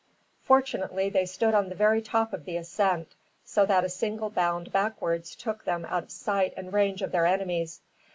Fortunately, 0.41 1.11
they 1.11 1.27
stood 1.27 1.53
on 1.53 1.69
the 1.69 1.75
very 1.75 2.01
top 2.01 2.33
of 2.33 2.45
the 2.45 2.57
ascent, 2.57 3.13
so 3.45 3.67
that 3.67 3.83
a 3.83 3.89
single 3.89 4.31
bound 4.31 4.71
backwards 4.71 5.35
took 5.35 5.63
them 5.63 5.85
out 5.85 6.01
of 6.01 6.09
sight 6.11 6.55
and 6.57 6.73
range 6.73 7.03
of 7.03 7.11
their 7.11 7.27
enemies. 7.27 7.81